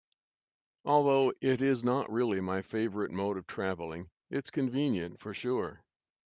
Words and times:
Although 0.83 1.31
it 1.41 1.61
is 1.61 1.83
not 1.83 2.11
really 2.11 2.39
my 2.41 2.63
favorite 2.63 3.11
mode 3.11 3.37
of 3.37 3.45
traveling, 3.45 4.09
it's 4.31 4.49
convenient 4.49 5.19
for 5.19 5.31
sure. 5.31 5.83